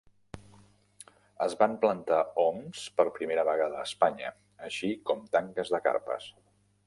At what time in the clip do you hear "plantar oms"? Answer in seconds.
1.83-2.87